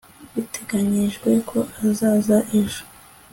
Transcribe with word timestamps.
biteganyirijwe 0.33 1.29
ko 1.49 1.59
azaza 1.85 2.37
ejo 2.59 2.83